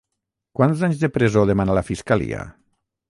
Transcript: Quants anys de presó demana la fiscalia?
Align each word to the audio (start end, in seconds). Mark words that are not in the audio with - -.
Quants 0.59 0.79
anys 0.87 1.03
de 1.03 1.09
presó 1.17 1.43
demana 1.51 1.77
la 1.81 1.87
fiscalia? 1.91 2.41